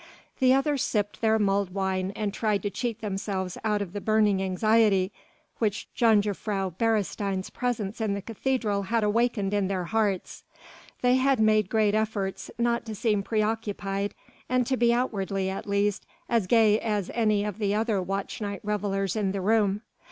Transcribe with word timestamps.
The 0.39 0.51
others 0.51 0.81
sipped 0.81 1.21
their 1.21 1.37
mulled 1.37 1.75
wine 1.75 2.11
and 2.15 2.33
tried 2.33 2.63
to 2.63 2.71
cheat 2.71 3.01
themselves 3.01 3.55
out 3.63 3.83
of 3.83 3.93
the 3.93 4.01
burning 4.01 4.41
anxiety 4.41 5.11
which 5.59 5.87
Jongejuffrouw 5.95 6.75
Beresteyn's 6.79 7.51
presence 7.51 8.01
in 8.01 8.15
the 8.15 8.21
cathedral 8.23 8.81
had 8.81 9.03
awakened 9.03 9.53
in 9.53 9.67
their 9.67 9.83
hearts. 9.83 10.43
They 11.03 11.17
had 11.17 11.39
made 11.39 11.69
great 11.69 11.93
efforts 11.93 12.49
not 12.57 12.83
to 12.87 12.95
seem 12.95 13.21
pre 13.21 13.43
occupied 13.43 14.15
and 14.49 14.65
to 14.65 14.75
be 14.75 14.91
outwardly 14.91 15.51
at 15.51 15.67
least 15.67 16.07
as 16.27 16.47
gay 16.47 16.79
as 16.79 17.11
any 17.13 17.43
of 17.45 17.59
the 17.59 17.75
other 17.75 18.01
watch 18.01 18.41
night 18.41 18.61
revellers 18.63 19.15
in 19.15 19.33
the 19.33 19.39
room. 19.41 19.83